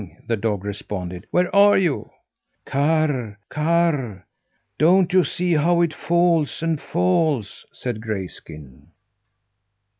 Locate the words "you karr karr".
1.77-4.25